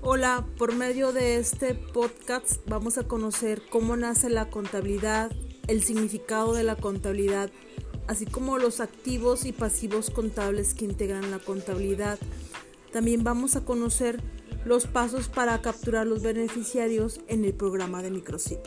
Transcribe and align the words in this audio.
Hola, 0.00 0.46
por 0.56 0.76
medio 0.76 1.12
de 1.12 1.38
este 1.38 1.74
podcast 1.74 2.60
vamos 2.68 2.98
a 2.98 3.08
conocer 3.08 3.62
cómo 3.68 3.96
nace 3.96 4.30
la 4.30 4.48
contabilidad, 4.48 5.32
el 5.66 5.82
significado 5.82 6.54
de 6.54 6.62
la 6.62 6.76
contabilidad, 6.76 7.50
así 8.06 8.24
como 8.24 8.58
los 8.58 8.78
activos 8.78 9.44
y 9.44 9.50
pasivos 9.52 10.10
contables 10.10 10.74
que 10.74 10.84
integran 10.84 11.32
la 11.32 11.40
contabilidad. 11.40 12.16
También 12.92 13.24
vamos 13.24 13.56
a 13.56 13.64
conocer 13.64 14.22
los 14.64 14.86
pasos 14.86 15.26
para 15.26 15.60
capturar 15.62 16.06
los 16.06 16.22
beneficiarios 16.22 17.20
en 17.26 17.44
el 17.44 17.54
programa 17.54 18.00
de 18.00 18.12
Microsip. 18.12 18.60